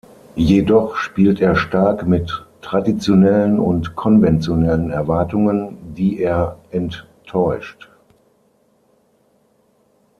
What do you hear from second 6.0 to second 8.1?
er „enttäuscht“.